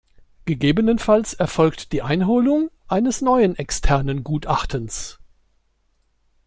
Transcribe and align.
Gegebenenfalls 0.45 1.35
erfolgt 1.35 1.91
die 1.93 2.01
Einholung 2.01 2.71
eines 2.87 3.21
neuen 3.21 3.55
externen 3.55 4.23
Gutachtens. 4.23 5.19